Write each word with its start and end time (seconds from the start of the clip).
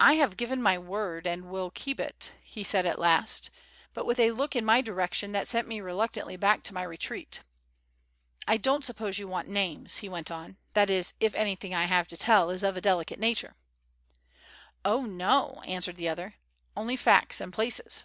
"I 0.00 0.14
have 0.14 0.36
given 0.36 0.60
my 0.60 0.76
word 0.78 1.24
and 1.24 1.44
will 1.44 1.70
keep 1.70 2.00
it," 2.00 2.32
he 2.42 2.64
said 2.64 2.84
at 2.84 2.98
last, 2.98 3.50
but 3.94 4.04
with 4.04 4.18
a 4.18 4.32
look 4.32 4.56
in 4.56 4.64
my 4.64 4.80
direction 4.80 5.30
that 5.30 5.46
sent 5.46 5.68
me 5.68 5.80
reluctantly 5.80 6.36
back 6.36 6.64
to 6.64 6.74
my 6.74 6.82
retreat. 6.82 7.44
"I 8.48 8.56
don't 8.56 8.84
suppose 8.84 9.20
you 9.20 9.28
want 9.28 9.46
names," 9.46 9.98
he 9.98 10.08
went 10.08 10.32
on; 10.32 10.56
"that 10.72 10.90
is, 10.90 11.14
if 11.20 11.36
anything 11.36 11.72
I 11.72 11.84
have 11.84 12.08
to 12.08 12.16
tell 12.16 12.50
is 12.50 12.64
of 12.64 12.76
a 12.76 12.80
delicate 12.80 13.20
nature?" 13.20 13.54
"Oh, 14.84 15.02
no," 15.06 15.62
answered 15.64 15.94
the 15.94 16.08
other, 16.08 16.34
"only 16.76 16.96
facts 16.96 17.40
and 17.40 17.52
places." 17.52 18.02